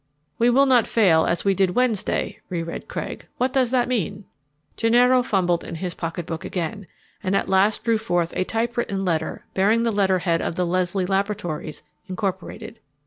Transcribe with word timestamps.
"'We 0.39 0.49
will 0.49 0.65
not 0.65 0.87
fail 0.87 1.27
as 1.27 1.45
we 1.45 1.53
did 1.53 1.75
Wednesday,'" 1.75 2.39
reread 2.49 2.87
Craig. 2.87 3.27
"What 3.37 3.53
does 3.53 3.69
that 3.69 3.87
mean?" 3.87 4.25
Gennaro 4.75 5.21
fumbled 5.21 5.63
in 5.63 5.75
his 5.75 5.93
pocketbook 5.93 6.43
again, 6.43 6.87
and 7.21 7.35
at 7.35 7.47
last 7.49 7.83
drew 7.83 7.99
forth 7.99 8.33
a 8.35 8.43
typewritten 8.43 9.05
letter 9.05 9.45
bearing 9.53 9.83
the 9.83 9.91
letterhead 9.91 10.41
of 10.41 10.55
the 10.55 10.65
Leslie 10.65 11.05
Laboratories, 11.05 11.83
Incorporated. 12.07 12.79